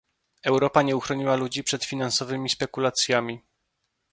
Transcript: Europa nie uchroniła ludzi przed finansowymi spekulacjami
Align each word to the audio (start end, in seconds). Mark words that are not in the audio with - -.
Europa 0.43 0.81
nie 0.81 0.95
uchroniła 0.95 1.35
ludzi 1.35 1.63
przed 1.63 1.85
finansowymi 1.85 2.49
spekulacjami 2.49 3.41